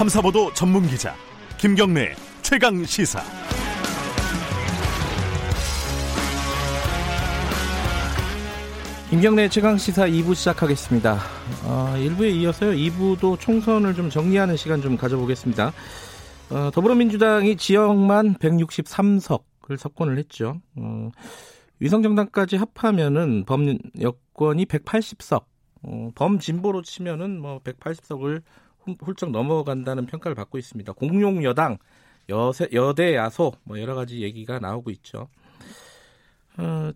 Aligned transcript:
탐사보도 0.00 0.54
전문 0.54 0.86
기자 0.86 1.14
김경래 1.58 2.14
최강 2.40 2.82
시사. 2.86 3.20
김경래 9.10 9.50
최강 9.50 9.76
시사 9.76 10.06
2부 10.06 10.34
시작하겠습니다. 10.34 11.18
어, 11.66 11.92
1부에 11.98 12.34
이어서요. 12.34 12.70
2부도 12.70 13.38
총선을 13.38 13.92
좀 13.92 14.08
정리하는 14.08 14.56
시간 14.56 14.80
좀 14.80 14.96
가져보겠습니다. 14.96 15.74
어, 16.48 16.70
더불어민주당이 16.72 17.58
지역만 17.58 18.36
163석을 18.36 19.76
석권을 19.76 20.16
했죠. 20.16 20.62
어, 20.76 21.10
위성정당까지 21.78 22.56
합하면은 22.56 23.44
범 23.44 23.76
여권이 24.00 24.64
180석, 24.64 25.44
어, 25.82 26.08
범 26.14 26.38
진보로 26.38 26.80
치면은 26.80 27.38
뭐 27.38 27.58
180석을 27.58 28.40
훌쩍 29.02 29.30
넘어간다는 29.30 30.06
평가를 30.06 30.34
받고 30.34 30.58
있습니다. 30.58 30.92
공용 30.92 31.44
여당, 31.44 31.78
여세, 32.28 32.68
여대 32.72 33.14
야소 33.14 33.52
뭐 33.64 33.80
여러 33.80 33.94
가지 33.94 34.22
얘기가 34.22 34.58
나오고 34.58 34.90
있죠. 34.90 35.28
어, 36.58 36.90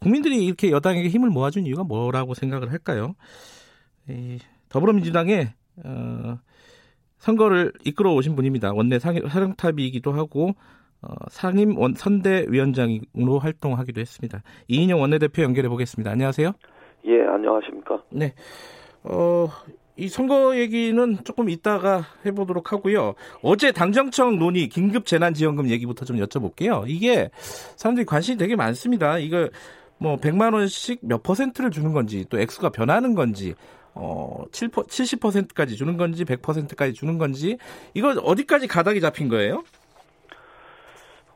국민들이 0.00 0.44
이렇게 0.44 0.70
여당에게 0.70 1.08
힘을 1.08 1.30
모아준 1.30 1.66
이유가 1.66 1.84
뭐라고 1.84 2.34
생각을 2.34 2.72
할까요? 2.72 3.14
이 4.08 4.38
더불어민주당의 4.68 5.52
어, 5.84 6.38
선거를 7.18 7.72
이끌어 7.84 8.12
오신 8.14 8.34
분입니다. 8.34 8.72
원내 8.72 8.98
사령탑이기도 8.98 10.12
하고 10.12 10.54
어, 11.02 11.08
상임 11.30 11.78
원, 11.78 11.94
선대위원장으로 11.94 13.38
활동하기도 13.40 14.00
했습니다. 14.00 14.42
이인영 14.68 15.00
원내대표 15.00 15.42
연결해 15.42 15.68
보겠습니다. 15.68 16.10
안녕하세요. 16.10 16.52
예, 17.06 17.22
안녕하십니까. 17.22 18.02
네. 18.10 18.34
어, 19.04 19.48
이 20.02 20.08
선거 20.08 20.56
얘기는 20.56 21.16
조금 21.22 21.48
이따가 21.48 22.04
해보도록 22.26 22.72
하고요. 22.72 23.14
어제 23.40 23.70
당정청 23.70 24.36
논의 24.36 24.68
긴급 24.68 25.06
재난지원금 25.06 25.68
얘기부터 25.70 26.04
좀 26.04 26.16
여쭤볼게요. 26.16 26.82
이게 26.88 27.30
사람들이 27.76 28.04
관심이 28.04 28.36
되게 28.36 28.56
많습니다. 28.56 29.18
이거 29.18 29.48
뭐 29.98 30.16
100만 30.16 30.54
원씩 30.54 30.98
몇 31.02 31.22
퍼센트를 31.22 31.70
주는 31.70 31.92
건지 31.92 32.26
또 32.28 32.40
액수가 32.40 32.70
변하는 32.70 33.14
건지 33.14 33.54
어 33.94 34.42
7, 34.50 34.70
70%까지 34.70 35.76
주는 35.76 35.96
건지 35.96 36.24
100%까지 36.24 36.94
주는 36.94 37.16
건지 37.16 37.58
이거 37.94 38.08
어디까지 38.08 38.66
가닥이 38.66 39.00
잡힌 39.00 39.28
거예요? 39.28 39.62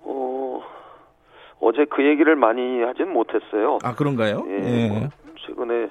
어 0.01 0.61
어제 1.61 1.85
그 1.89 2.05
얘기를 2.05 2.35
많이 2.35 2.83
하진 2.83 3.13
못했어요. 3.13 3.79
아 3.85 3.95
그런가요? 3.95 4.45
예. 4.49 4.59
네. 4.59 4.89
뭐 4.89 5.09
최근에 5.47 5.89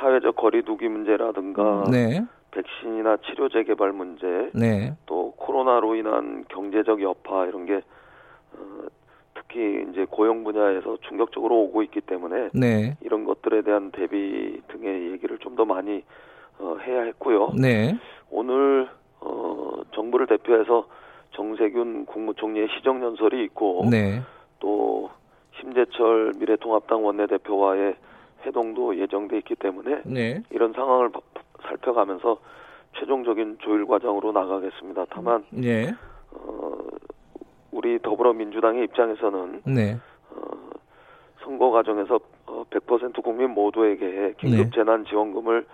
사회적 0.00 0.34
거리두기 0.36 0.88
문제라든가 0.88 1.84
네. 1.90 2.24
백신이나 2.50 3.18
치료 3.18 3.48
재개발 3.48 3.92
문제, 3.92 4.50
네. 4.54 4.94
또 5.06 5.32
코로나로 5.36 5.94
인한 5.94 6.44
경제적 6.48 7.02
여파 7.02 7.46
이런 7.46 7.66
게 7.66 7.76
어, 8.54 8.86
특히 9.34 9.86
이제 9.90 10.06
고용 10.10 10.42
분야에서 10.42 10.96
충격적으로 11.02 11.56
오고 11.60 11.82
있기 11.84 12.00
때문에 12.00 12.48
네. 12.54 12.96
이런 13.02 13.24
것들에 13.24 13.62
대한 13.62 13.92
대비 13.92 14.60
등의 14.68 15.12
얘기를 15.12 15.38
좀 15.38 15.50
더 15.54 15.64
많이 15.64 16.02
어, 16.58 16.76
해야 16.86 17.02
했고요. 17.02 17.52
네. 17.60 17.98
오늘 18.30 18.88
어, 19.20 19.82
정부를 19.92 20.26
대표해서 20.26 20.86
정세균 21.32 22.06
국무총리의 22.06 22.68
시정연설이 22.76 23.44
있고 23.44 23.86
네. 23.90 24.22
또 24.58 25.10
심재철 25.60 26.34
미래통합당 26.38 27.04
원내대표와의 27.04 27.94
회동도 28.44 28.96
예정돼 28.98 29.38
있기 29.38 29.56
때문에 29.56 30.02
네. 30.04 30.42
이런 30.50 30.72
상황을 30.72 31.10
살펴가면서 31.62 32.38
최종적인 32.98 33.58
조율 33.60 33.86
과정으로 33.86 34.32
나가겠습니다. 34.32 35.06
다만 35.10 35.44
네. 35.50 35.92
어, 36.32 36.78
우리 37.70 37.98
더불어민주당의 38.00 38.84
입장에서는 38.84 39.62
네. 39.66 39.96
어, 40.30 40.70
선거 41.42 41.70
과정에서 41.70 42.20
어, 42.46 42.64
100% 42.70 43.22
국민 43.22 43.50
모두에게 43.50 44.34
긴급 44.38 44.64
네. 44.64 44.70
재난 44.74 45.04
지원금을 45.04 45.66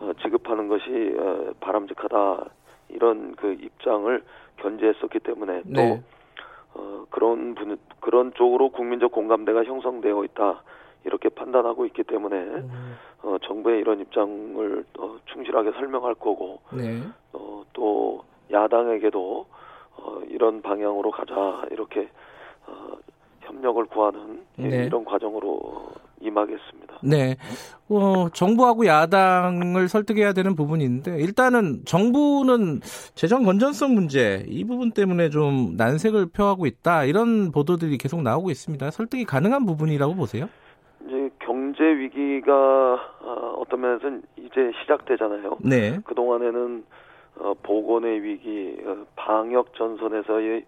어, 0.00 0.12
지급하는 0.22 0.68
것이 0.68 1.16
어, 1.18 1.52
바람직하다 1.60 2.44
이런 2.90 3.34
그 3.36 3.52
입장을 3.52 4.22
견제했었기 4.58 5.20
때문에 5.20 5.62
또 5.62 5.80
네. 5.80 6.02
어, 6.74 7.04
그런 7.10 7.54
분 7.54 7.78
그런 8.00 8.32
쪽으로 8.34 8.70
국민적 8.70 9.12
공감대가 9.12 9.64
형성되어 9.64 10.24
있다 10.24 10.62
이렇게 11.04 11.28
판단하고 11.28 11.86
있기 11.86 12.04
때문에 12.04 12.36
음. 12.36 12.96
어, 13.22 13.36
정부의 13.42 13.80
이런 13.80 14.00
입장을 14.00 14.84
어, 14.98 15.16
충실하게 15.26 15.72
설명할 15.72 16.14
거고 16.14 16.60
네. 16.72 17.02
어, 17.32 17.64
또 17.72 18.24
야당에게도 18.50 19.46
어, 19.96 20.20
이런 20.28 20.62
방향으로 20.62 21.10
가자 21.10 21.66
이렇게 21.70 22.08
어, 22.66 22.96
협력을 23.40 23.84
구하는 23.86 24.42
네. 24.56 24.86
이런 24.86 25.04
과정으로 25.04 25.88
임하겠습니다. 26.20 26.98
네. 27.02 27.36
어, 27.88 28.28
정부하고 28.30 28.86
야당을 28.86 29.88
설득해야 29.88 30.32
되는 30.32 30.54
부분인데 30.54 31.18
일단은 31.20 31.84
정부는 31.84 32.80
재정 33.14 33.44
건전성 33.44 33.94
문제 33.94 34.44
이 34.48 34.64
부분 34.64 34.90
때문에 34.90 35.30
좀 35.30 35.74
난색을 35.76 36.30
표하고 36.30 36.66
있다 36.66 37.04
이런 37.04 37.52
보도들이 37.52 37.98
계속 37.98 38.22
나오고 38.22 38.50
있습니다. 38.50 38.90
설득이 38.90 39.24
가능한 39.24 39.64
부분이라고 39.64 40.14
보세요? 40.14 40.48
이제 41.08 41.30
경제 41.38 41.82
위기가 41.82 42.54
어, 43.20 43.54
어떤 43.58 43.80
면에서는 43.80 44.22
이제 44.36 44.72
시작되잖아요. 44.82 45.58
네. 45.64 45.98
그 46.04 46.14
동안에는 46.14 46.84
어, 47.38 47.54
보건의 47.62 48.22
위기, 48.22 48.76
어, 48.84 49.06
방역 49.16 49.74
전선에서의 49.74 50.64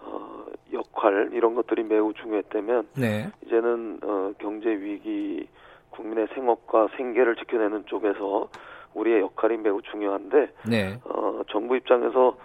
어, 0.00 0.44
역할 0.72 1.30
이런 1.32 1.54
것들이 1.54 1.84
매우 1.84 2.14
중요했다면 2.14 2.88
네. 2.96 3.30
이제는 3.44 3.98
어, 4.02 4.32
경제 4.38 4.70
위기, 4.70 5.46
국민의 5.90 6.28
생업과 6.34 6.88
생계를 6.96 7.36
지켜내는 7.36 7.84
쪽에서 7.86 8.48
우리의 8.94 9.20
역할이 9.20 9.58
매우 9.58 9.82
중요한데 9.82 10.52
네. 10.68 10.98
어, 11.04 11.42
정부 11.50 11.76
입장에서 11.76 12.36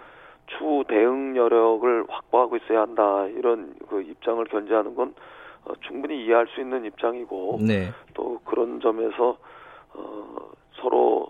추후 0.46 0.84
대응 0.86 1.36
여력을 1.36 2.04
확보하고 2.08 2.56
있어야 2.56 2.82
한다 2.82 3.26
이런 3.26 3.74
그 3.88 4.02
입장을 4.02 4.44
견제하는 4.46 4.94
건 4.94 5.14
어, 5.64 5.72
충분히 5.86 6.24
이해할 6.24 6.46
수 6.54 6.60
있는 6.60 6.84
입장이고 6.84 7.58
네. 7.66 7.90
또 8.14 8.38
그런 8.44 8.80
점에서 8.80 9.36
어, 9.94 10.36
서로 10.80 11.28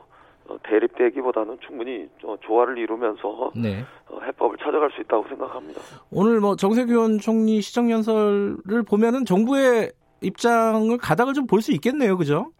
어, 0.48 0.56
대립되기보다는 0.62 1.58
충분히 1.60 2.08
조화를 2.40 2.78
이루면서 2.78 3.50
네. 3.54 3.84
어, 4.08 4.20
해법을 4.22 4.56
찾아갈 4.58 4.90
수 4.92 5.00
있다고 5.02 5.26
생각합니다. 5.28 5.80
오늘 6.10 6.40
뭐 6.40 6.56
정세균 6.56 7.18
총리 7.18 7.60
시정연설을 7.60 8.82
보면은 8.88 9.24
정부의 9.24 9.92
입장을 10.22 10.96
가닥을 10.98 11.34
좀 11.34 11.46
볼 11.46 11.60
수 11.62 11.72
있겠네요, 11.72 12.16
그죠? 12.16 12.50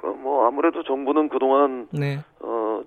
그 0.00 0.06
뭐 0.08 0.46
아무래도 0.46 0.82
정부는 0.82 1.28
그동안 1.28 1.88
네. 1.92 2.18
어, 2.40 2.82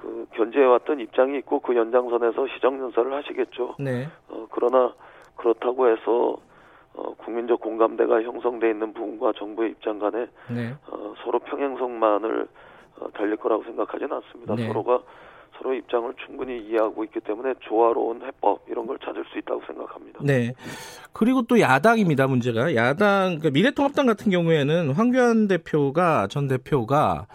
그 0.00 0.26
견제해왔던 0.34 1.00
입장이 1.00 1.38
있고 1.38 1.60
그 1.60 1.76
연장선에서 1.76 2.46
시정연설을 2.54 3.12
하시겠죠. 3.14 3.76
네. 3.78 4.08
어, 4.28 4.46
그러나 4.50 4.92
그렇다고 5.36 5.88
해서 5.88 6.36
어, 6.94 7.14
국민적 7.14 7.60
공감대가 7.60 8.22
형성돼 8.22 8.70
있는 8.70 8.92
부분과 8.92 9.32
정부의 9.36 9.70
입장 9.70 9.98
간에 9.98 10.26
네. 10.50 10.74
어, 10.88 11.14
서로 11.24 11.38
평행성만을 11.38 12.48
어, 12.98 13.10
달릴 13.12 13.36
거라고 13.36 13.64
생각하지는 13.64 14.12
않습니다. 14.12 14.54
네. 14.54 14.66
서로가 14.68 15.02
서로 15.58 15.74
입장을 15.74 16.12
충분히 16.26 16.58
이해하고 16.58 17.04
있기 17.04 17.20
때문에 17.20 17.54
조화로운 17.60 18.22
해법 18.22 18.62
이런 18.68 18.86
걸 18.86 18.98
찾을 18.98 19.24
수 19.32 19.38
있다고 19.38 19.62
생각합니다. 19.66 20.20
네. 20.22 20.52
그리고 21.12 21.42
또 21.42 21.60
야당입니다. 21.60 22.26
문제가 22.26 22.74
야당 22.74 23.38
그 23.40 23.48
미래통합당 23.48 24.06
같은 24.06 24.30
경우에는 24.30 24.92
황교안 24.92 25.48
대표가 25.48 26.26
전 26.28 26.48
대표가 26.48 27.26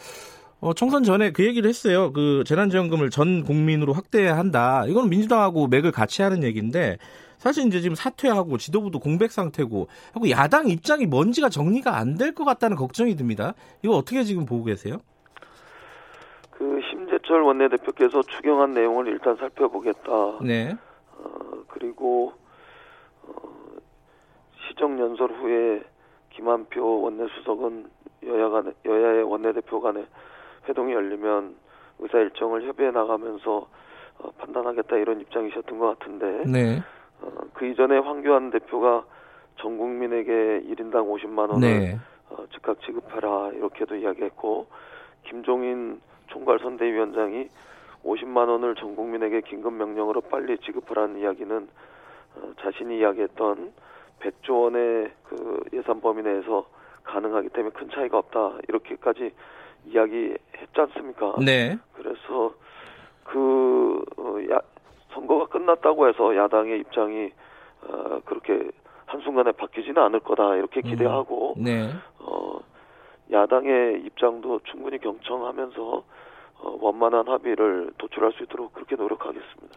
어, 0.59 0.73
총선 0.73 1.03
전에 1.03 1.31
그 1.31 1.45
얘기를 1.45 1.69
했어요. 1.69 2.11
그 2.11 2.43
재난지원금을 2.45 3.11
전 3.11 3.43
국민으로 3.43 3.93
확대해야 3.93 4.37
한다. 4.37 4.83
이건 4.87 5.09
민주당하고 5.09 5.67
맥을 5.67 5.91
같이 5.91 6.21
하는 6.21 6.43
얘기인데 6.43 6.97
사실 7.37 7.67
이제 7.67 7.79
지금 7.81 7.95
사퇴하고 7.95 8.57
지도부도 8.57 8.99
공백 8.99 9.31
상태고 9.31 9.87
하고 10.13 10.29
야당 10.29 10.67
입장이 10.67 11.05
뭔지가 11.05 11.49
정리가 11.49 11.95
안 11.95 12.17
될 12.17 12.33
것 12.33 12.45
같다는 12.45 12.75
걱정이 12.77 13.15
듭니다. 13.15 13.53
이거 13.83 13.95
어떻게 13.95 14.23
지금 14.23 14.45
보고 14.45 14.63
계세요? 14.63 14.97
그 16.51 16.79
심재철 16.89 17.41
원내대표께서 17.43 18.21
추경한 18.23 18.71
내용을 18.73 19.07
일단 19.07 19.35
살펴보겠다. 19.37 20.39
네. 20.41 20.75
어, 21.15 21.29
그리고 21.67 22.33
어, 23.23 23.31
시정 24.67 24.99
연설 24.99 25.31
후에 25.31 25.83
김한표 26.31 27.01
원내수석은 27.01 27.85
여야 28.25 28.49
간 28.49 28.73
여야의 28.85 29.23
원내대표 29.23 29.79
간에 29.79 30.05
회동이 30.67 30.93
열리면 30.93 31.55
의사 31.99 32.17
일정을 32.17 32.67
협의해 32.67 32.91
나가면서 32.91 33.67
어, 34.19 34.31
판단하겠다 34.39 34.97
이런 34.97 35.21
입장이셨던 35.21 35.77
것 35.79 35.97
같은데 35.99 36.43
네. 36.49 36.83
어, 37.21 37.31
그 37.53 37.65
이전에 37.65 37.97
황교안 37.97 38.51
대표가 38.51 39.05
전 39.57 39.77
국민에게 39.77 40.63
1인당 40.69 41.09
50만 41.09 41.49
원을 41.51 41.59
네. 41.59 41.99
어, 42.29 42.45
즉각 42.53 42.81
지급해라 42.81 43.51
이렇게도 43.53 43.95
이야기했고 43.95 44.67
김종인 45.23 46.01
총괄 46.27 46.59
선대위원장이 46.59 47.49
50만 48.03 48.47
원을 48.47 48.75
전 48.75 48.95
국민에게 48.95 49.41
긴급 49.41 49.73
명령으로 49.73 50.21
빨리 50.21 50.57
지급하라는 50.59 51.19
이야기는 51.19 51.67
어, 52.35 52.51
자신이 52.61 52.99
이야기했던 52.99 53.73
100조 54.19 54.63
원의 54.63 55.11
그 55.23 55.63
예산 55.73 56.01
범위 56.01 56.23
내에서 56.23 56.67
가능하기 57.03 57.49
때문에 57.49 57.73
큰 57.73 57.89
차이가 57.89 58.17
없다 58.19 58.57
이렇게까지 58.67 59.31
이야기했지 59.85 60.41
않습니까? 60.75 61.35
네. 61.43 61.77
그래서 61.93 62.53
그 63.23 64.03
어, 64.17 64.37
야, 64.51 64.59
선거가 65.13 65.47
끝났다고 65.47 66.07
해서 66.07 66.35
야당의 66.35 66.79
입장이 66.79 67.31
어, 67.83 68.19
그렇게 68.25 68.71
한순간에 69.05 69.51
바뀌지는 69.53 70.01
않을 70.01 70.19
거다 70.19 70.55
이렇게 70.55 70.81
음. 70.83 70.89
기대하고 70.89 71.55
음, 71.57 71.63
네. 71.63 71.89
어, 72.19 72.59
야당의 73.31 74.01
입장도 74.05 74.61
충분히 74.65 74.97
경청하면서 74.99 75.83
어, 75.83 76.03
원만한 76.63 77.27
합의를 77.27 77.91
도출할 77.97 78.33
수 78.33 78.43
있도록 78.43 78.73
그렇게 78.73 78.95
노력하겠습니다. 78.95 79.75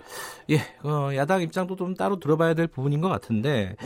예, 0.50 0.56
어, 0.88 1.14
야당 1.14 1.42
입장도 1.42 1.76
좀 1.76 1.94
따로 1.94 2.18
들어봐야 2.18 2.54
될 2.54 2.66
부분인 2.66 3.00
것 3.00 3.08
같은데 3.08 3.76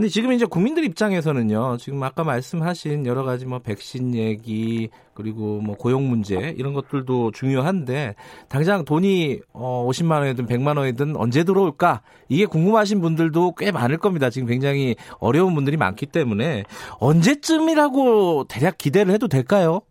근데 0.00 0.08
지금 0.08 0.32
이제 0.32 0.46
국민들 0.46 0.82
입장에서는요, 0.84 1.76
지금 1.78 2.02
아까 2.02 2.24
말씀하신 2.24 3.04
여러 3.04 3.22
가지 3.22 3.44
뭐 3.44 3.58
백신 3.58 4.14
얘기 4.14 4.88
그리고 5.12 5.60
뭐 5.60 5.76
고용 5.76 6.08
문제 6.08 6.54
이런 6.56 6.72
것들도 6.72 7.32
중요한데 7.32 8.14
당장 8.48 8.86
돈이 8.86 9.40
어 9.52 9.86
50만 9.86 10.20
원이든 10.20 10.46
100만 10.46 10.78
원이든 10.78 11.16
언제 11.16 11.44
들어올까 11.44 12.00
이게 12.30 12.46
궁금하신 12.46 13.02
분들도 13.02 13.56
꽤 13.58 13.72
많을 13.72 13.98
겁니다. 13.98 14.30
지금 14.30 14.48
굉장히 14.48 14.96
어려운 15.18 15.54
분들이 15.54 15.76
많기 15.76 16.06
때문에 16.06 16.64
언제쯤이라고 16.98 18.44
대략 18.44 18.78
기대를 18.78 19.12
해도 19.12 19.28
될까요? 19.28 19.82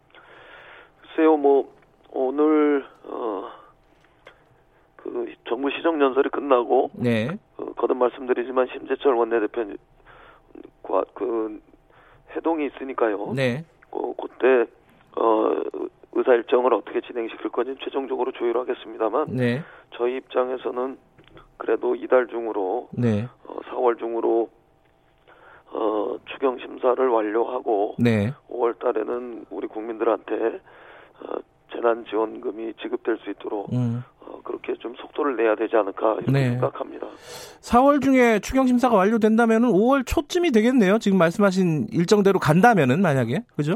글쎄요, 1.02 1.38
뭐 1.38 1.72
오늘 2.12 2.86
어. 3.04 3.50
그 4.96 5.34
정부 5.48 5.72
시정 5.72 6.02
연설이 6.02 6.30
끝나고 6.30 6.92
네. 6.94 7.30
어, 7.58 7.66
거듭 7.74 7.98
말씀드리지만 7.98 8.68
심재철 8.74 9.14
원내대표 9.14 9.66
그 11.14 11.62
해동이 12.36 12.68
있으니까요. 12.68 13.34
네. 13.34 13.64
어, 13.92 14.14
그때 14.22 14.70
어 15.16 15.62
의사 16.14 16.34
일정을 16.34 16.74
어떻게 16.74 17.02
진행시킬 17.02 17.50
건지 17.50 17.76
최종적으로 17.84 18.32
조율하겠습니다만 18.32 19.28
네. 19.30 19.64
저희 19.92 20.18
입장에서는 20.18 20.98
그래도 21.58 21.96
이달 21.96 22.28
중으로 22.28 22.90
네. 22.92 23.28
어, 23.46 23.60
4월 23.72 23.98
중으로 24.00 24.50
어, 25.72 26.18
추경 26.32 26.58
심사를 26.60 27.08
완료하고 27.08 27.96
네. 28.00 28.34
5월 28.50 28.80
달에는 28.80 29.46
우리 29.50 29.68
국민들한테 29.68 30.60
어, 31.22 31.36
재난 31.80 32.04
지원금이 32.06 32.74
지급될 32.82 33.18
수 33.24 33.30
있도록 33.32 33.72
음. 33.72 34.04
어, 34.20 34.42
그렇게 34.44 34.74
좀 34.80 34.94
속도를 34.96 35.38
내야 35.38 35.56
되지 35.56 35.76
않을까 35.78 36.16
이렇게 36.16 36.32
네. 36.32 36.50
생각합니다. 36.52 37.08
4월 37.62 38.04
중에 38.04 38.40
추경 38.40 38.68
심사가 38.68 38.96
완료된다면 38.98 39.64
5월 39.64 40.06
초쯤이 40.06 40.52
되겠네요. 40.52 41.00
지금 41.00 41.18
말씀하신 41.18 41.88
일정대로 41.92 42.40
간다면은 42.40 43.02
만약에 43.02 43.44
그죠? 43.56 43.76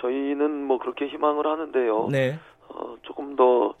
저희는 0.00 0.64
뭐 0.64 0.78
그렇게 0.78 1.08
희망을 1.08 1.46
하는데요. 1.46 2.08
네. 2.10 2.38
어, 2.68 2.94
조금 3.02 3.34
더 3.34 3.74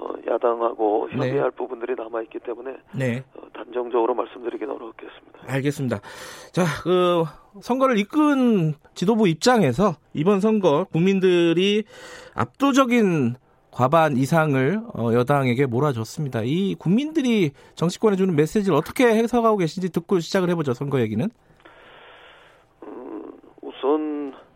어, 0.00 0.14
야당하고 0.26 1.10
협의할 1.10 1.50
네. 1.50 1.56
부분들이 1.56 1.94
남아 1.94 2.22
있기 2.22 2.38
때문에 2.38 2.76
네. 2.94 3.22
어, 3.34 3.42
단정적으로 3.52 4.14
말씀드리기는 4.14 4.74
어렵겠습니다. 4.74 5.40
알겠습니다. 5.46 6.00
자, 6.52 6.64
그 6.82 7.24
선거를 7.60 7.98
이끈 7.98 8.74
지도부 8.94 9.28
입장에서 9.28 9.96
이번 10.14 10.40
선거 10.40 10.86
국민들이 10.90 11.84
압도적인 12.34 13.34
과반 13.70 14.16
이상을 14.16 14.80
어, 14.94 15.12
여당에게 15.12 15.66
몰아줬습니다. 15.66 16.42
이 16.44 16.74
국민들이 16.76 17.50
정치권에 17.74 18.16
주는 18.16 18.34
메시지를 18.34 18.76
어떻게 18.76 19.04
해석하고 19.04 19.58
계신지 19.58 19.92
듣고 19.92 20.18
시작을 20.18 20.48
해보죠. 20.50 20.72
선거 20.72 21.00
얘기는. 21.00 21.28
음, 22.84 23.32
우선 23.60 24.32
어, 24.34 24.49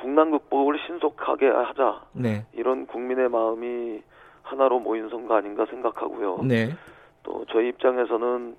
국난 0.00 0.30
극복을 0.30 0.78
신속하게 0.86 1.48
하자. 1.48 2.02
네. 2.12 2.46
이런 2.52 2.86
국민의 2.86 3.28
마음이 3.28 4.02
하나로 4.42 4.80
모인 4.80 5.08
선거 5.08 5.36
아닌가 5.36 5.66
생각하고요. 5.66 6.40
네. 6.42 6.70
또 7.22 7.44
저희 7.50 7.68
입장에서는 7.68 8.56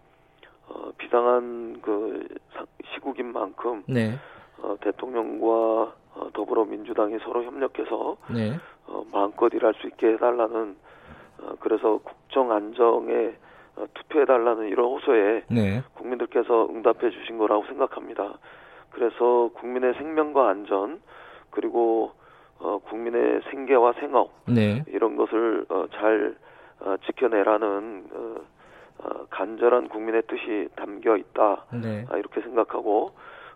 어, 0.70 0.92
비상한 0.98 1.82
그 1.82 2.28
시국인 2.94 3.34
만큼 3.34 3.84
네. 3.88 4.18
어, 4.62 4.76
대통령과 4.82 5.94
어, 6.14 6.30
더불어민주당이 6.34 7.18
서로 7.24 7.44
협력해서 7.44 8.18
네. 8.34 8.58
어, 8.88 9.04
마음껏 9.12 9.52
일할 9.54 9.74
수 9.76 9.88
있게 9.88 10.14
해달라는 10.14 10.76
어, 11.42 11.54
그래서 11.60 12.00
국정 12.04 12.52
안정에 12.52 13.34
어, 13.78 13.86
투표해달라는 13.94 14.68
이런 14.68 14.86
호소에 14.86 15.44
네. 15.50 15.82
국민들께서 15.96 16.68
응답해 16.70 17.10
주신 17.10 17.38
거라고 17.38 17.66
생각합니다. 17.66 18.38
그래서 18.92 19.50
국민의 19.56 19.94
생명과 19.96 20.50
안전 20.50 21.02
그리고 21.52 22.14
어, 22.60 22.78
국민의 22.80 23.42
생계와 23.50 23.94
생업 24.00 24.32
네. 24.48 24.84
이런 24.88 25.16
것을 25.16 25.66
어, 25.70 25.86
잘 25.92 26.36
어, 26.80 26.96
지켜내라는 27.06 28.08
어, 28.14 28.36
어, 29.00 29.26
간절한 29.30 29.90
국민의 29.90 30.24
뜻이 30.28 30.68
담겨 30.76 31.18
있다 31.18 31.66
네. 31.74 32.06
아, 32.10 32.18
이렇게 32.18 32.42
생각하고 32.42 33.12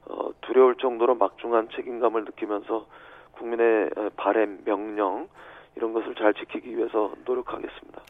어, 0.07 0.30
두려울 0.42 0.75
정도로 0.77 1.15
막중한 1.15 1.69
책임감을 1.75 2.25
느끼면서 2.25 2.88
국민의 3.33 3.89
바램, 4.15 4.63
명령 4.63 5.27
이런 5.75 5.94
것을 5.94 6.15
잘 6.15 6.33
지키기 6.33 6.77
위해서 6.77 7.12
노력하겠습니다. 7.25 8.01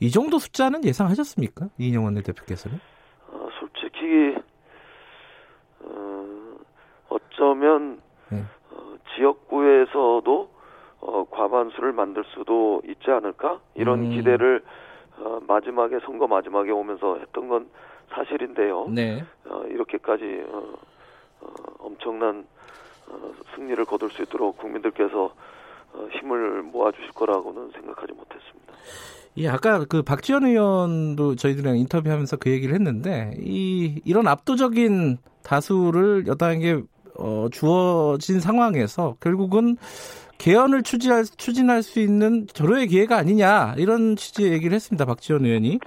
이 0.00 0.10
정도 0.10 0.38
숫자는 0.38 0.84
예상하셨습니까? 0.84 1.68
이인영 1.78 2.04
원내대표께서는? 2.04 2.78
어, 3.28 3.48
솔직히 3.58 4.36
어, 5.80 6.56
어쩌면 7.08 8.00
네. 8.30 8.42
어, 9.14 9.16
지역구에서도 9.16 10.50
어, 11.00 11.24
과반수를 11.30 11.92
만들 11.92 12.24
수도 12.34 12.80
있지 12.86 13.10
않을까 13.10 13.60
이런 13.74 14.04
음. 14.04 14.10
기대를 14.10 14.62
어, 15.18 15.40
마지막에 15.46 15.98
선거 16.04 16.26
마지막에 16.26 16.70
오면서 16.70 17.18
했던 17.18 17.48
건 17.48 17.68
사실인데요. 18.10 18.88
네. 18.88 19.24
어, 19.46 19.64
이렇게까지 19.68 20.44
어, 20.48 20.72
어, 21.40 21.46
엄청난 21.78 22.46
어, 23.08 23.32
승리를 23.54 23.84
거둘 23.84 24.10
수 24.10 24.22
있도록 24.22 24.58
국민들께서 24.58 25.32
어, 25.92 26.08
힘을 26.12 26.62
모아주실 26.62 27.12
거라고는 27.12 27.70
생각하지 27.72 28.12
못했습니다. 28.12 28.74
예, 29.36 29.48
아까 29.48 29.84
그 29.88 30.02
박지원 30.02 30.46
의원도 30.46 31.34
저희들이랑 31.36 31.76
인터뷰하면서 31.78 32.36
그 32.36 32.50
얘기를 32.50 32.74
했는데 32.74 33.34
이 33.38 34.00
이런 34.04 34.28
압도적인 34.28 35.18
다수를 35.42 36.26
여당에게 36.26 36.82
어, 37.18 37.48
주어진 37.50 38.40
상황에서 38.40 39.16
결국은 39.20 39.76
개헌을 40.38 40.82
추진할, 40.82 41.24
추진할 41.24 41.82
수 41.82 42.00
있는 42.00 42.46
절호의 42.48 42.88
기회가 42.88 43.16
아니냐 43.16 43.74
이런 43.78 44.16
취지의 44.16 44.52
얘기를 44.52 44.74
했습니다. 44.74 45.04
박지원 45.04 45.44
의원이 45.44 45.78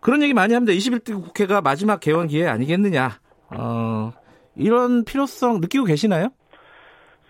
그런 0.00 0.22
얘기 0.22 0.34
많이 0.34 0.54
합니다. 0.54 0.72
21대 0.72 1.14
국회가 1.14 1.60
마지막 1.60 2.00
개헌 2.00 2.28
기회 2.28 2.46
아니겠느냐. 2.46 3.10
어, 3.56 4.12
이런 4.56 5.04
필요성 5.04 5.60
느끼고 5.60 5.84
계시나요? 5.84 6.28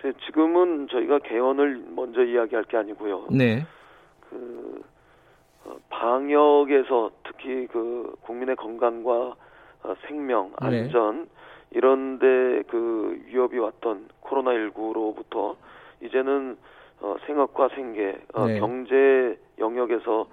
네, 0.03 0.13
지금은 0.27 0.89
저희가 0.91 1.19
개헌을 1.21 1.83
먼저 1.95 2.23
이야기할 2.23 2.65
게 2.65 2.77
아니고요. 2.77 3.29
네. 3.31 3.65
그 4.29 4.83
어, 5.65 5.77
방역에서 5.89 7.11
특히 7.25 7.67
그 7.69 8.15
국민의 8.21 8.55
건강과 8.57 9.35
어, 9.85 9.95
생명, 10.07 10.53
네. 10.69 10.83
안전 10.83 11.23
네. 11.23 11.29
이런데 11.75 12.63
그 12.69 13.21
위협이 13.27 13.59
왔던 13.59 14.09
코로나 14.21 14.53
19로부터 14.53 15.57
이제는 16.03 16.57
어, 17.01 17.17
생업과 17.27 17.69
생계, 17.71 18.17
어, 18.33 18.47
네. 18.47 18.59
경제 18.61 19.39
영역에서 19.59 20.27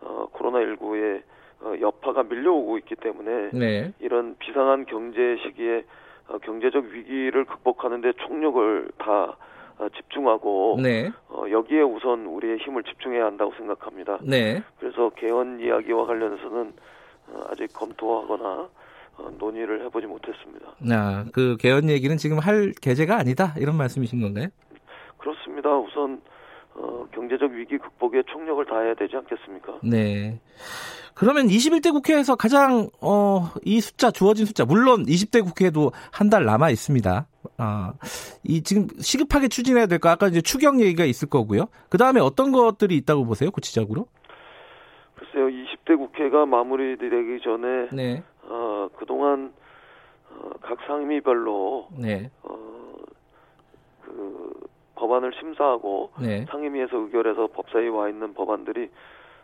어, 0.00 0.28
코로나 0.32 0.58
19의 0.58 1.22
어, 1.60 1.74
여파가 1.80 2.24
밀려오고 2.24 2.78
있기 2.78 2.96
때문에 2.96 3.50
네. 3.52 3.92
이런 4.00 4.36
비상한 4.38 4.86
경제 4.86 5.36
시기에 5.42 5.84
어, 6.28 6.38
경제적 6.38 6.84
위기를 6.86 7.44
극복하는데 7.44 8.12
총력을 8.26 8.90
다 8.98 9.36
어, 9.78 9.88
집중하고 9.94 10.78
네. 10.82 11.10
어, 11.28 11.44
여기에 11.50 11.82
우선 11.82 12.26
우리의 12.26 12.58
힘을 12.58 12.82
집중해야 12.82 13.26
한다고 13.26 13.52
생각합니다. 13.56 14.18
네. 14.22 14.62
그래서 14.80 15.10
개헌 15.10 15.60
이야기와 15.60 16.06
관련해서는 16.06 16.72
어, 17.28 17.44
아직 17.50 17.72
검토하거나 17.74 18.44
어, 18.44 18.68
논의를 19.38 19.84
해보지 19.86 20.06
못했습니다. 20.06 20.66
아, 20.90 21.24
그 21.32 21.56
개헌 21.58 21.88
얘기는 21.90 22.16
지금 22.16 22.38
할 22.38 22.72
계제가 22.80 23.16
아니다 23.16 23.54
이런 23.58 23.76
말씀이신 23.76 24.20
건가요? 24.20 24.48
그렇습니다. 25.18 25.76
우선 25.76 26.20
어, 26.74 27.06
경제적 27.12 27.50
위기 27.52 27.78
극복에 27.78 28.22
총력을 28.26 28.64
다해야 28.66 28.94
되지 28.94 29.16
않겠습니까? 29.16 29.78
네. 29.82 30.38
그러면 31.14 31.46
21대 31.46 31.90
국회에서 31.92 32.36
가장 32.36 32.90
어, 33.00 33.48
이 33.64 33.80
숫자 33.80 34.10
주어진 34.10 34.44
숫자 34.44 34.66
물론 34.66 35.06
20대 35.06 35.42
국회도 35.42 35.92
한 36.12 36.28
달 36.28 36.44
남아 36.44 36.68
있습니다. 36.70 37.26
아, 37.56 37.92
이 38.44 38.62
지금 38.62 38.88
시급하게 39.00 39.48
추진해야 39.48 39.86
될까? 39.86 40.10
아까 40.10 40.28
이제 40.28 40.42
추경 40.42 40.80
얘기가 40.82 41.04
있을 41.06 41.30
거고요. 41.30 41.68
그 41.88 41.96
다음에 41.96 42.20
어떤 42.20 42.52
것들이 42.52 42.96
있다고 42.98 43.24
보세요, 43.24 43.50
구체적으로? 43.50 44.08
글쎄요, 45.14 45.46
20대 45.46 45.96
국회가 45.96 46.44
마무리되기 46.44 47.40
전에 47.42 47.88
네. 47.92 48.22
어, 48.48 48.88
그동안 48.96 49.52
어, 50.30 50.50
각 50.60 50.78
상임위별로 50.86 51.88
네. 51.98 52.30
어, 52.42 52.94
그 54.02 54.52
법안을 54.94 55.32
심사하고 55.38 56.10
네. 56.20 56.44
상임위에서 56.48 56.96
의결해서 56.96 57.48
법사위에 57.48 57.88
와 57.88 58.08
있는 58.08 58.34
법안들이 58.34 58.90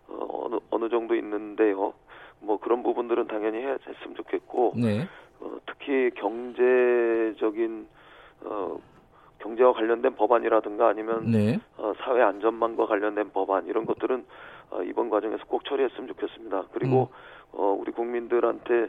어, 0.09 0.45
어느 0.45 0.59
어느 0.71 0.89
정도 0.89 1.15
있는데요. 1.15 1.95
뭐 2.41 2.59
그런 2.59 2.83
부분들은 2.83 3.29
당연히 3.29 3.59
해, 3.59 3.77
했으면 3.87 4.17
좋겠고 4.17 4.75
네. 4.77 5.07
어, 5.41 5.59
특히 5.67 6.11
경제적인 6.17 7.87
어, 8.45 8.79
경제와 9.53 9.73
관련된 9.73 10.15
법안이라든가 10.15 10.89
아니면 10.89 11.31
네. 11.31 11.61
어, 11.77 11.93
사회 11.99 12.23
안전망과 12.23 12.87
관련된 12.87 13.31
법안 13.33 13.67
이런 13.67 13.85
것들은 13.85 14.25
어, 14.71 14.83
이번 14.83 15.11
과정에서 15.11 15.45
꼭 15.47 15.65
처리했으면 15.65 16.09
좋겠습니다. 16.09 16.65
그리고 16.73 17.09
음. 17.11 17.17
어, 17.53 17.77
우리 17.79 17.93
국민들한테 17.93 18.89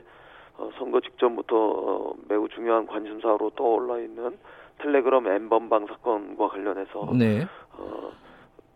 어, 0.58 0.70
선거 0.78 1.02
직전부터 1.02 1.56
어, 1.56 2.14
매우 2.30 2.48
중요한 2.50 2.88
관심사로 2.88 3.52
떠올라 3.52 4.00
있는 4.00 4.38
텔레그램 4.80 5.28
엠번방 5.28 5.88
사건과 5.88 6.48
관련해서 6.48 7.12
네. 7.18 7.46
어, 7.78 8.12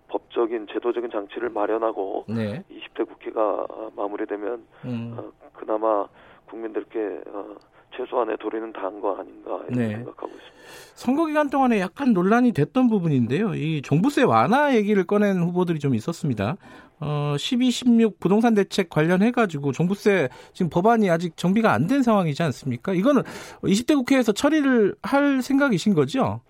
법적인 0.10 0.67
제도적인 0.72 1.10
장치를 1.12 1.50
마련하고 1.50 2.25
네. 2.27 2.63
20대 2.72 3.08
국회가 3.08 3.65
마무리되면 3.96 4.65
음. 4.86 5.15
어, 5.17 5.32
그나마 5.53 6.08
국민들께 6.48 7.22
어, 7.27 7.56
최소한의 7.98 8.38
도리는 8.38 8.72
다한 8.74 9.01
거 9.01 9.16
아닌가 9.18 9.60
이렇게 9.68 9.75
네. 9.75 9.88
생각하고 9.96 10.27
있습니다. 10.27 10.58
선거 10.96 11.25
기간 11.25 11.50
동안에 11.50 11.80
약간 11.80 12.13
논란이 12.13 12.51
됐던 12.51 12.89
부분인데요. 12.89 13.56
이 13.56 13.82
종부세 13.82 14.24
완화 14.24 14.75
얘기를 14.75 15.04
꺼낸 15.06 15.38
후보들이 15.42 15.80
좀 15.80 15.96
있었습니다. 15.96 16.58
어, 17.00 17.36
12, 17.38 17.70
16 17.72 18.20
부동산 18.20 18.54
대책 18.56 18.89
관련해 18.89 19.32
가지고 19.32 19.72
종부세 19.72 20.30
지금 20.54 20.70
법안이 20.70 21.10
아직 21.10 21.38
정비가 21.38 21.72
안 21.72 21.88
된 21.88 22.01
상황이지 22.04 22.42
않습니까? 22.44 22.94
이거는 22.94 23.22
20대 23.62 23.96
국회에서 23.96 24.32
처리를 24.32 24.96
할 25.04 25.42
생각이신 25.42 25.94
거죠? 25.94 26.42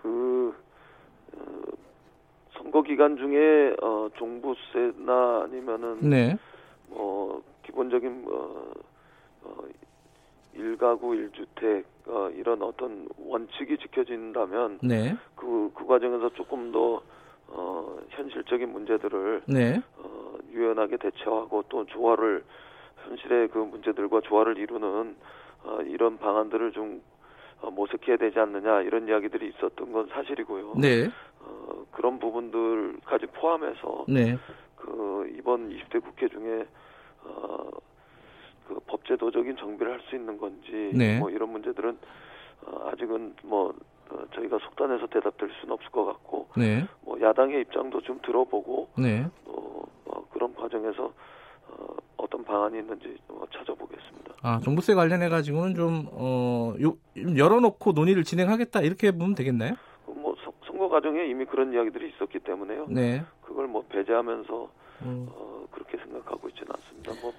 그 0.00 0.54
어, 1.36 1.42
선거 2.56 2.82
기간 2.82 3.16
중에 3.16 3.76
어, 3.82 4.08
종부세나 4.16 5.42
아니면은 5.44 5.98
네. 6.00 6.36
뭐 6.88 7.42
기본적인 7.66 8.24
어, 8.32 8.72
어, 9.42 9.54
일가구 10.54 11.14
일주택 11.14 11.84
어, 12.06 12.30
이런 12.34 12.62
어떤 12.62 13.08
원칙이 13.18 13.78
지켜진다면 13.78 14.80
네. 14.82 15.16
그, 15.36 15.70
그 15.74 15.86
과정에서 15.86 16.30
조금 16.30 16.72
더 16.72 17.02
어, 17.48 17.98
현실적인 18.10 18.72
문제들을 18.72 19.42
네. 19.46 19.80
어, 19.98 20.34
유연하게 20.50 20.96
대처하고 20.96 21.64
또 21.68 21.84
조화를 21.86 22.44
현실의 23.08 23.48
그 23.48 23.58
문제들과 23.58 24.20
조화를 24.22 24.58
이루는 24.58 25.16
어, 25.64 25.78
이런 25.82 26.18
방안들을 26.18 26.72
좀 26.72 27.02
어, 27.60 27.70
모색해야 27.70 28.16
되지 28.16 28.38
않느냐 28.38 28.82
이런 28.82 29.06
이야기들이 29.06 29.48
있었던 29.48 29.92
건 29.92 30.08
사실이고요. 30.08 30.74
네. 30.78 31.08
어, 31.40 31.84
그런 31.92 32.18
부분들까지 32.18 33.26
포함해서 33.26 34.06
네. 34.08 34.36
그 34.76 35.32
이번 35.38 35.70
20대 35.70 36.02
국회 36.02 36.28
중에 36.28 36.66
어, 37.24 37.70
그 38.72 38.80
법제도적인 38.86 39.56
정비를 39.56 39.92
할 39.92 40.00
수 40.08 40.16
있는 40.16 40.38
건지 40.38 40.90
네. 40.94 41.18
뭐 41.18 41.30
이런 41.30 41.50
문제들은 41.52 41.98
어, 42.66 42.90
아직은 42.92 43.34
뭐 43.44 43.72
어, 44.10 44.18
저희가 44.34 44.58
속단해서 44.58 45.06
대답드릴 45.08 45.52
수는 45.60 45.72
없을 45.74 45.90
것 45.90 46.04
같고 46.06 46.48
네. 46.56 46.86
뭐 47.02 47.20
야당의 47.20 47.60
입장도 47.62 48.00
좀 48.02 48.20
들어보고 48.22 48.88
네. 48.98 49.26
또 49.44 49.84
어, 50.06 50.24
그런 50.32 50.54
과정에서 50.54 51.12
어, 51.68 51.86
어떤 52.16 52.44
방안이 52.44 52.78
있는지 52.78 53.16
뭐 53.28 53.46
찾아보겠습니다. 53.52 54.34
아 54.42 54.60
종부세 54.60 54.94
관련해 54.94 55.28
가지고는 55.28 55.74
좀 55.74 56.08
어, 56.12 56.74
요, 56.82 56.96
열어놓고 57.16 57.92
논의를 57.92 58.24
진행하겠다 58.24 58.80
이렇게 58.80 59.12
보면 59.12 59.34
되겠나요? 59.34 59.74
뭐 60.06 60.34
선거 60.66 60.88
과정에 60.88 61.26
이미 61.26 61.44
그런 61.44 61.72
이야기들이 61.72 62.08
있었기 62.10 62.40
때문에요. 62.40 62.86
네. 62.88 63.22
그걸 63.42 63.66
뭐 63.68 63.84
배제하면서 63.88 64.70
음. 65.02 65.26
어, 65.30 65.66
그렇게 65.70 65.96
생각하고 65.98 66.48
있지는 66.48 66.72
않습니다. 66.74 67.12
뭐 67.22 67.32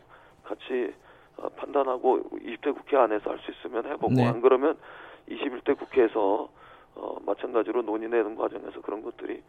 같이 0.44 0.94
어, 0.94 1.03
판단하고 1.50 2.20
20대 2.46 2.74
국회 2.76 2.98
안에서 2.98 3.30
할 3.30 3.40
수 3.40 3.52
있으면 3.52 3.86
해보고 3.86 4.14
네. 4.14 4.26
안 4.26 4.42
그러면 4.42 4.78
21대 5.30 5.78
국회에서 5.78 6.50
어, 6.96 7.16
마찬가지로 7.26 7.82
논의내는 7.82 8.36
과정에서 8.36 8.82
그런 8.82 9.02
것들이 9.02 9.42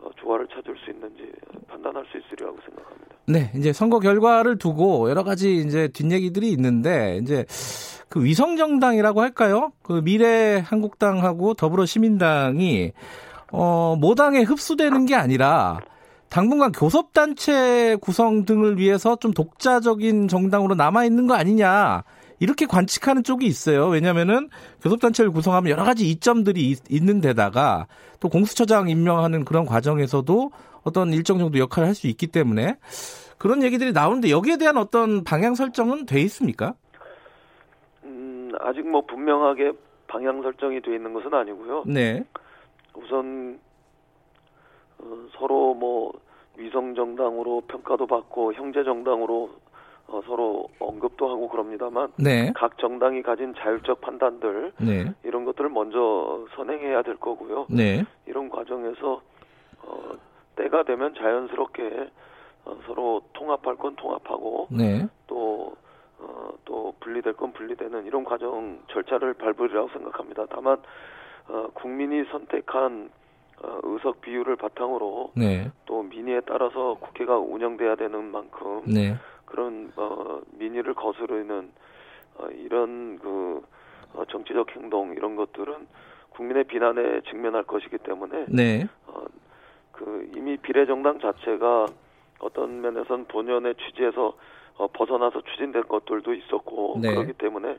어, 0.00 0.10
조화를 0.16 0.48
찾을 0.48 0.76
수 0.84 0.90
있는지 0.90 1.30
판단할 1.68 2.04
수 2.10 2.18
있으리라고 2.18 2.58
생각합니다. 2.64 3.14
네, 3.26 3.50
이제 3.54 3.72
선거 3.72 3.98
결과를 4.00 4.58
두고 4.58 5.08
여러 5.10 5.22
가지 5.24 5.56
이제 5.56 5.88
뒷얘기들이 5.88 6.50
있는데 6.52 7.18
이제 7.22 7.44
그 8.08 8.24
위성 8.24 8.56
정당이라고 8.56 9.20
할까요? 9.20 9.72
그 9.82 10.02
미래 10.02 10.62
한국당하고 10.64 11.54
더불어 11.54 11.86
시민당이 11.86 12.92
어, 13.52 13.96
모당에 14.00 14.42
흡수되는 14.42 15.06
게 15.06 15.14
아니라 15.14 15.80
당분간 16.30 16.70
교섭단체 16.70 17.96
구성 18.00 18.44
등을 18.44 18.78
위해서 18.78 19.16
좀 19.16 19.32
독자적인 19.32 20.28
정당으로 20.28 20.76
남아있는 20.76 21.26
거 21.26 21.34
아니냐. 21.34 22.04
이렇게 22.38 22.66
관측하는 22.66 23.22
쪽이 23.22 23.46
있어요. 23.46 23.88
왜냐면은 23.88 24.48
교섭단체를 24.82 25.30
구성하면 25.32 25.70
여러 25.70 25.84
가지 25.84 26.08
이점들이 26.08 26.70
있, 26.88 27.04
는 27.04 27.20
데다가 27.20 27.86
또 28.20 28.28
공수처장 28.28 28.88
임명하는 28.88 29.44
그런 29.44 29.66
과정에서도 29.66 30.50
어떤 30.84 31.12
일정 31.12 31.38
정도 31.38 31.58
역할을 31.58 31.88
할 31.88 31.94
수 31.94 32.06
있기 32.06 32.28
때문에 32.28 32.76
그런 33.36 33.62
얘기들이 33.62 33.92
나오는데 33.92 34.30
여기에 34.30 34.56
대한 34.56 34.76
어떤 34.78 35.24
방향 35.24 35.54
설정은 35.54 36.06
돼 36.06 36.20
있습니까? 36.22 36.74
음, 38.04 38.52
아직 38.60 38.88
뭐 38.88 39.04
분명하게 39.04 39.72
방향 40.06 40.42
설정이 40.42 40.80
돼 40.80 40.94
있는 40.94 41.12
것은 41.12 41.34
아니고요. 41.34 41.84
네. 41.86 42.24
우선 42.94 43.58
어, 45.02 45.28
서로 45.32 45.74
뭐 45.74 46.12
위성 46.56 46.94
정당으로 46.94 47.62
평가도 47.62 48.06
받고 48.06 48.52
형제 48.54 48.84
정당으로 48.84 49.50
어, 50.08 50.20
서로 50.26 50.68
언급도 50.78 51.28
하고 51.28 51.48
그럽니다만 51.48 52.12
네. 52.16 52.52
각 52.54 52.78
정당이 52.78 53.22
가진 53.22 53.54
자율적 53.54 54.00
판단들 54.00 54.72
네. 54.80 55.12
이런 55.22 55.44
것들을 55.44 55.70
먼저 55.70 56.46
선행해야 56.56 57.02
될 57.02 57.16
거고요. 57.16 57.66
네. 57.70 58.04
이런 58.26 58.48
과정에서 58.48 59.22
어, 59.82 60.12
때가 60.56 60.82
되면 60.82 61.14
자연스럽게 61.14 62.10
어, 62.64 62.76
서로 62.86 63.22
통합할 63.32 63.76
건 63.76 63.94
통합하고 63.96 64.68
네. 64.70 65.06
또 65.26 65.74
어, 66.18 66.50
또 66.64 66.92
분리될 67.00 67.34
건 67.34 67.52
분리되는 67.52 68.04
이런 68.04 68.24
과정 68.24 68.80
절차를 68.88 69.34
밟으리라고 69.34 69.88
생각합니다. 69.90 70.46
다만 70.50 70.76
어, 71.48 71.68
국민이 71.74 72.24
선택한 72.30 73.10
어, 73.10 73.20
의석 73.82 74.20
비율을 74.20 74.56
바탕으로 74.56 75.32
네. 75.36 75.70
또 75.86 76.02
민의에 76.02 76.40
따라서 76.46 76.96
국회가 77.00 77.38
운영돼야 77.38 77.96
되는 77.96 78.30
만큼 78.30 78.82
네. 78.86 79.16
그런 79.44 79.92
어, 79.96 80.40
민의를 80.52 80.94
거스르는 80.94 81.70
어, 82.38 82.46
이런 82.48 83.18
그 83.18 83.62
어, 84.14 84.24
정치적 84.26 84.74
행동 84.76 85.12
이런 85.12 85.36
것들은 85.36 85.86
국민의 86.30 86.64
비난에 86.64 87.20
직면할 87.28 87.64
것이기 87.64 87.98
때문에 87.98 88.46
네. 88.48 88.88
어, 89.06 89.24
그 89.92 90.30
이미 90.34 90.56
비례정당 90.56 91.20
자체가 91.20 91.86
어떤 92.38 92.80
면에선 92.80 93.26
본연의 93.26 93.74
취지에서 93.74 94.34
어, 94.76 94.86
벗어나서 94.88 95.42
추진된 95.42 95.82
것들도 95.88 96.32
있었고 96.32 96.98
네. 97.02 97.10
그렇기 97.10 97.34
때문에 97.34 97.76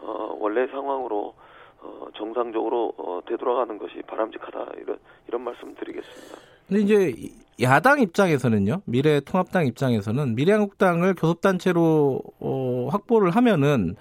어, 0.00 0.36
원래 0.38 0.66
상황으로 0.68 1.34
어, 1.80 2.06
정상적으로 2.16 2.92
어, 2.96 3.20
되돌아가는 3.26 3.78
것이 3.78 4.02
바람직하다 4.06 4.72
이런 4.80 4.98
이런 5.28 5.42
말씀드리겠습니다. 5.42 6.36
근데 6.68 6.82
이제 6.82 7.14
야당 7.62 8.00
입장에서는요, 8.00 8.82
미래통합당 8.84 9.66
입장에서는 9.66 10.34
미래한국당을 10.34 11.14
교섭단체로 11.14 12.20
어, 12.40 12.88
확보를 12.90 13.30
하면은 13.30 13.96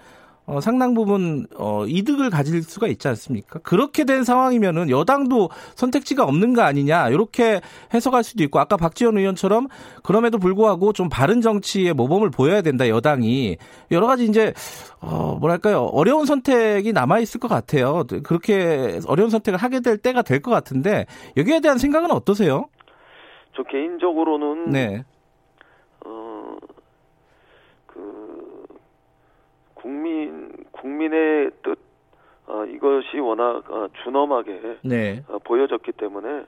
어, 0.47 0.61
상당 0.61 0.93
부분 0.93 1.47
어, 1.57 1.85
이득을 1.87 2.29
가질 2.29 2.61
수가 2.61 2.87
있지 2.87 3.07
않습니까? 3.07 3.59
그렇게 3.59 4.03
된 4.03 4.23
상황이면은 4.23 4.89
여당도 4.91 5.49
선택지가 5.75 6.23
없는 6.23 6.53
거 6.53 6.61
아니냐 6.61 7.09
이렇게 7.09 7.61
해석할 7.93 8.23
수도 8.23 8.43
있고 8.43 8.59
아까 8.59 8.77
박지원 8.77 9.17
의원처럼 9.17 9.67
그럼에도 10.03 10.37
불구하고 10.37 10.93
좀 10.93 11.09
바른 11.09 11.41
정치의 11.41 11.93
모범을 11.93 12.29
보여야 12.29 12.61
된다 12.61 12.87
여당이 12.87 13.57
여러 13.91 14.05
가지 14.05 14.25
이제 14.25 14.53
어, 15.01 15.37
뭐랄까요 15.39 15.85
어려운 15.85 16.25
선택이 16.25 16.93
남아 16.93 17.19
있을 17.19 17.39
것 17.39 17.47
같아요. 17.47 18.03
그렇게 18.23 18.99
어려운 19.07 19.29
선택을 19.29 19.57
하게 19.59 19.79
될 19.79 19.97
때가 19.97 20.21
될 20.21 20.45
것 20.45 20.51
같은데 20.51 21.05
여기에 21.37 21.61
대한 21.61 21.79
생각은 21.79 22.11
어떠세요? 22.11 22.67
저 23.55 23.63
개인적으로는 23.63 24.69
네. 24.69 25.03
국민 29.85 30.51
국민의 30.71 31.51
뜻 31.61 31.77
어, 32.47 32.65
이것이 32.65 33.19
워낙 33.19 33.69
어, 33.69 33.87
준엄하게 34.03 34.79
네. 34.83 35.23
어, 35.27 35.37
보여졌기 35.37 35.91
때문에 35.91 36.45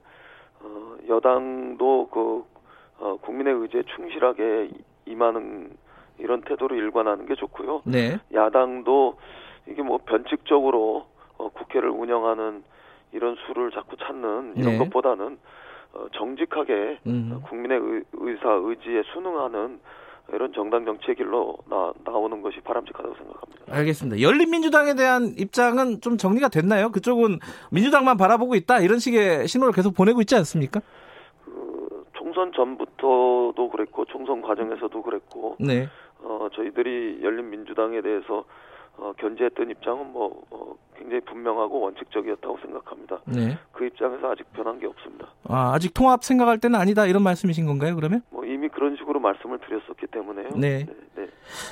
어, 0.61 0.97
여당도 1.07 2.07
그 2.11 2.43
어, 2.97 3.17
국민의 3.21 3.53
의지에 3.53 3.83
충실하게 3.95 4.71
임하는 5.05 5.69
이런 6.17 6.41
태도로 6.41 6.75
일관하는 6.75 7.27
게 7.27 7.35
좋고요. 7.35 7.83
네. 7.85 8.17
야당도 8.33 9.19
이게 9.67 9.83
뭐 9.83 9.99
변칙적으로 10.03 11.05
어, 11.37 11.49
국회를 11.49 11.91
운영하는 11.91 12.63
이런 13.11 13.35
수를 13.45 13.69
자꾸 13.69 13.97
찾는 13.97 14.53
이런 14.55 14.71
네. 14.73 14.77
것보다는 14.79 15.37
어, 15.93 16.07
정직하게 16.13 17.01
음. 17.05 17.39
국민의 17.45 17.77
의, 17.77 18.03
의사 18.13 18.49
의지에 18.49 19.03
순응하는 19.13 19.79
이런 20.33 20.51
정당 20.53 20.85
정치의 20.85 21.15
길로 21.15 21.57
나, 21.69 21.93
나오는 22.03 22.41
것이 22.41 22.59
바람직하다고 22.61 23.15
생각합니다. 23.15 23.63
알겠습니다. 23.69 24.21
열린민주당에 24.21 24.95
대한 24.95 25.33
입장은 25.37 26.01
좀 26.01 26.17
정리가 26.17 26.49
됐나요? 26.49 26.89
그쪽은 26.89 27.39
민주당만 27.71 28.17
바라보고 28.17 28.55
있다 28.55 28.79
이런 28.79 28.99
식의 28.99 29.47
신호를 29.47 29.73
계속 29.73 29.95
보내고 29.95 30.21
있지 30.21 30.35
않습니까? 30.35 30.81
그 31.45 32.05
총선 32.13 32.51
전부터도 32.53 33.69
그랬고 33.71 34.05
총선 34.05 34.41
과정에서도 34.41 35.01
그랬고 35.01 35.55
네. 35.59 35.87
어, 36.21 36.47
저희들이 36.53 37.19
열린민주당에 37.23 38.01
대해서 38.01 38.43
어, 38.97 39.13
견제했던 39.17 39.69
입장은 39.69 40.11
뭐 40.11 40.43
어, 40.49 40.75
굉장히 40.97 41.21
분명하고 41.21 41.79
원칙적이었다고 41.79 42.57
생각합니다. 42.61 43.21
네. 43.25 43.57
그 43.71 43.85
입장에서 43.85 44.31
아직 44.31 44.51
변한 44.53 44.79
게 44.79 44.87
없습니다. 44.87 45.27
아, 45.43 45.73
아직 45.73 45.93
통합 45.93 46.23
생각할 46.23 46.57
때는 46.57 46.79
아니다 46.79 47.05
이런 47.05 47.21
말씀이신 47.23 47.65
건가요? 47.65 47.95
그러면? 47.95 48.21
뭐 48.31 48.43
이미 48.45 48.67
그런 48.69 48.95
식으로 48.97 49.19
말씀을 49.19 49.59
드렸었기 49.59 50.07
때문에요. 50.07 50.49
네. 50.55 50.85
네, 50.85 50.93
네. 51.15 51.27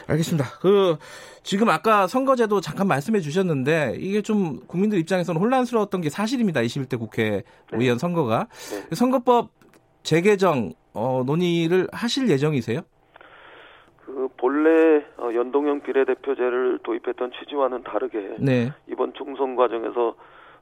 알겠습니다. 0.08 0.60
그 0.62 0.98
지금 1.44 1.70
아까 1.70 2.08
선거제도 2.08 2.62
잠깐 2.62 2.88
말씀해 2.88 3.20
주셨는데 3.20 3.98
이게 4.00 4.22
좀 4.22 4.66
국민들 4.68 5.00
입장에서는 5.00 5.40
혼란스러웠던 5.42 6.02
게 6.02 6.10
사실입니다. 6.10 6.62
21대 6.62 7.00
국회 7.00 7.44
의원 7.72 7.98
네. 7.98 8.00
선거가 8.00 8.48
네. 8.90 8.96
선거법 8.96 9.50
재개정 10.04 10.74
어, 10.94 11.24
논의를 11.26 11.88
하실 11.92 12.30
예정이세요? 12.30 12.82
그 14.06 14.30
본래 14.38 15.04
어, 15.18 15.34
연동형 15.34 15.82
비례대표제를 15.82 16.80
도입했던 16.84 17.32
취지와는 17.40 17.84
다르게 17.84 18.36
네. 18.40 18.72
이번 18.88 19.14
총선 19.14 19.56
과정에서 19.56 20.16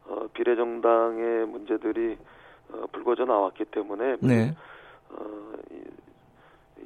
어, 0.05 0.27
비례정당의 0.33 1.47
문제들이 1.47 2.17
어, 2.71 2.85
불거져 2.91 3.25
나왔기 3.25 3.65
때문에 3.65 4.17
네. 4.21 4.55
어, 5.09 5.53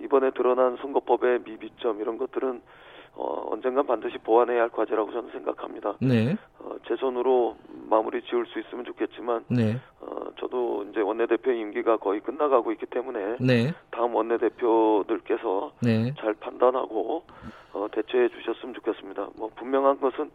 이번에 0.01 0.31
드러난 0.31 0.77
선거법의 0.77 1.41
미비점 1.45 2.01
이런 2.01 2.17
것들은 2.17 2.61
어, 3.17 3.47
언젠간 3.51 3.87
반드시 3.87 4.17
보완해야 4.19 4.61
할 4.61 4.69
과제라고 4.69 5.11
저는 5.11 5.31
생각합니다. 5.31 5.95
네. 5.99 6.37
어, 6.59 6.75
제 6.87 6.95
손으로 6.95 7.57
마무리 7.89 8.21
지을 8.21 8.45
수 8.45 8.59
있으면 8.59 8.85
좋겠지만, 8.85 9.45
네. 9.49 9.79
어, 9.99 10.25
저도 10.39 10.85
이제 10.91 11.01
원내대표 11.01 11.51
임기가 11.51 11.97
거의 11.97 12.21
끝나가고 12.21 12.71
있기 12.73 12.85
때문에, 12.85 13.37
네. 13.39 13.73
다음 13.89 14.13
원내대표들께서 14.13 15.73
네. 15.81 16.13
잘 16.19 16.35
판단하고 16.35 17.23
어, 17.73 17.87
대처해 17.91 18.29
주셨으면 18.29 18.75
좋겠습니다. 18.75 19.29
뭐 19.35 19.49
분명한 19.55 19.99
것은 19.99 20.29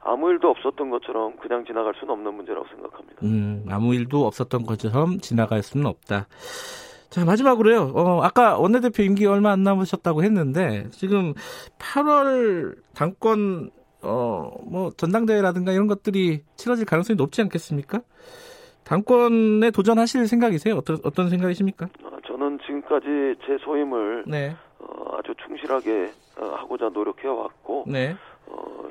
아무 0.00 0.30
일도 0.30 0.50
없었던 0.50 0.90
것처럼 0.90 1.36
그냥 1.36 1.64
지나갈 1.64 1.94
수는 1.98 2.12
없는 2.12 2.34
문제라고 2.34 2.66
생각합니다. 2.68 3.22
음, 3.24 3.64
아무 3.68 3.94
일도 3.94 4.26
없었던 4.26 4.64
것처럼 4.64 5.18
지나갈 5.18 5.62
수는 5.62 5.86
없다. 5.86 6.26
자, 7.16 7.24
마지막으로요. 7.24 7.92
어, 7.94 8.20
아까 8.22 8.58
원내대표 8.58 9.02
임기 9.02 9.24
얼마 9.24 9.50
안 9.50 9.62
남으셨다고 9.62 10.22
했는데, 10.22 10.84
지금 10.90 11.32
8월 11.78 12.76
당권, 12.94 13.70
어, 14.02 14.50
뭐, 14.66 14.90
전당대회라든가 14.98 15.72
이런 15.72 15.86
것들이 15.86 16.42
치러질 16.56 16.84
가능성이 16.84 17.16
높지 17.16 17.40
않겠습니까? 17.40 18.02
당권에 18.84 19.70
도전하실 19.70 20.28
생각이세요? 20.28 20.76
어떤, 20.76 20.98
어떤 21.04 21.30
생각이십니까? 21.30 21.88
어, 22.04 22.18
저는 22.26 22.58
지금까지 22.66 23.06
제 23.46 23.56
소임을 23.64 24.24
네. 24.26 24.54
어, 24.78 25.16
아주 25.16 25.32
충실하게 25.46 26.12
어, 26.38 26.44
하고자 26.56 26.90
노력해 26.90 27.28
왔고, 27.28 27.84
네. 27.86 28.14
어, 28.44 28.88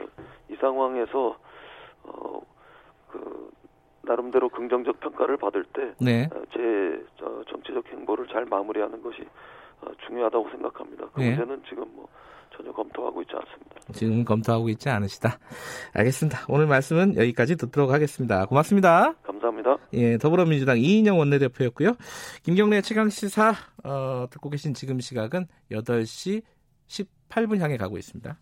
이 0.50 0.56
상황에서 0.60 1.38
나름대로 4.06 4.50
긍정적 4.50 5.00
평가를 5.00 5.38
받을 5.38 5.66
때제 5.66 5.96
네. 6.00 6.30
어, 7.22 7.42
정치적 7.50 7.88
행보를 7.88 8.28
잘 8.28 8.46
마무리하는 8.46 9.02
것이 9.02 9.22
어, 9.82 9.88
중요하다고 10.06 10.50
생각합니다. 10.52 11.10
그 11.14 11.22
네. 11.22 11.30
문제는 11.30 11.64
지금 11.68 11.86
뭐 11.96 12.08
전혀 12.56 12.72
검토하고 12.72 13.22
있지 13.24 13.34
않습니다. 13.36 13.76
지금 13.94 14.24
검토하고 14.24 14.70
있지 14.70 14.90
않으시다. 14.90 15.38
알겠습니다. 15.94 16.46
오늘 16.48 16.68
말씀은 16.68 17.18
여기까지 17.18 17.58
듣도록 17.58 17.92
하겠습니다. 17.92 18.46
고맙습니다. 18.46 19.14
감사합니다. 19.24 19.78
예, 19.94 20.18
더불어민주당 20.18 20.78
이인영 20.78 21.18
원내대표였고요. 21.20 21.94
김경래 22.44 22.82
최강 22.82 23.10
시사 23.10 23.54
어, 23.84 24.28
듣고 24.30 24.50
계신 24.50 24.74
지금 24.74 25.00
시각은 25.00 25.48
8시 25.72 26.44
18분 26.88 27.60
향해 27.60 27.78
가고 27.78 27.98
있습니다. 27.98 28.38